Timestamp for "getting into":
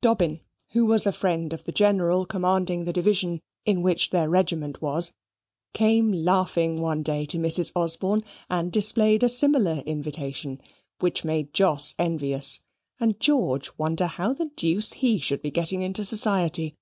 15.50-16.02